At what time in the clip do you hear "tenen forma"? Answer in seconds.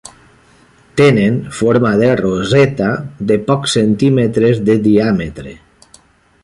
1.01-1.91